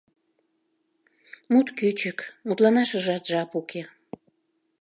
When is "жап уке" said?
3.29-3.81